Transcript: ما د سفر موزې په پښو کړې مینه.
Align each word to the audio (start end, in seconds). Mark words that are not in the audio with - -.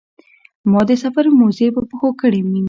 ما 0.71 0.81
د 0.89 0.91
سفر 1.03 1.25
موزې 1.39 1.67
په 1.75 1.81
پښو 1.89 2.09
کړې 2.21 2.39
مینه. 2.43 2.59